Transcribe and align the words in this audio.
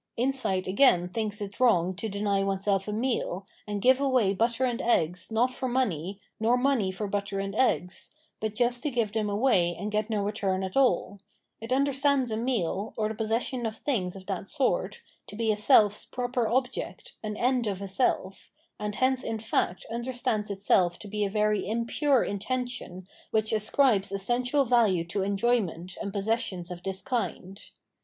Insight 0.17 0.65
again 0.65 1.09
thinks 1.09 1.41
it 1.41 1.59
wrong 1.59 1.95
to 1.97 2.09
deny 2.09 2.41
one 2.41 2.57
seH 2.57 2.87
a 2.87 2.91
meal, 2.91 3.45
and 3.67 3.83
give 3.83 4.01
away 4.01 4.33
butter 4.33 4.65
and 4.65 4.81
eggs 4.81 5.31
not 5.31 5.53
for 5.53 5.67
money, 5.69 6.19
nor 6.39 6.57
money 6.57 6.91
for 6.91 7.05
butter 7.05 7.39
and 7.39 7.53
eggs, 7.53 8.09
but 8.39 8.55
just 8.55 8.81
to 8.81 8.89
give 8.89 9.11
them 9.11 9.29
away 9.29 9.75
and 9.75 9.91
get 9.91 10.09
no 10.09 10.23
return 10.23 10.63
at 10.63 10.75
aU; 10.75 11.19
it 11.59 11.71
understands 11.71 12.31
a 12.31 12.35
meal, 12.37 12.95
or 12.97 13.09
the 13.09 13.13
possession 13.13 13.67
of 13.67 13.77
things 13.77 14.15
of 14.15 14.25
that 14.25 14.47
sort, 14.47 15.03
to 15.27 15.35
be 15.35 15.51
a 15.51 15.55
self's 15.55 16.03
proper 16.03 16.47
object, 16.47 17.13
an 17.21 17.37
end 17.37 17.67
of 17.67 17.79
a 17.79 17.87
self, 17.87 18.49
and 18.79 18.95
hence 18.95 19.23
in 19.23 19.37
fact 19.37 19.85
understands 19.91 20.49
itself 20.49 20.97
to 20.97 21.07
be 21.07 21.23
a 21.23 21.29
very 21.29 21.67
impure 21.69 22.23
intention 22.23 23.05
which 23.29 23.53
ascribes 23.53 24.11
essential 24.11 24.65
value 24.65 25.03
to 25.05 25.21
enjoyment 25.21 25.95
and 26.01 26.11
possessions 26.11 26.71
of 26.71 26.81
this 26.81 27.03
kind. 27.03 27.65